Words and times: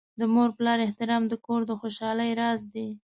د 0.19 0.21
مور 0.33 0.49
پلار 0.57 0.79
احترام 0.83 1.23
د 1.27 1.33
کور 1.45 1.61
د 1.67 1.71
خوشحالۍ 1.81 2.31
راز 2.41 2.61
دی. 2.73 2.87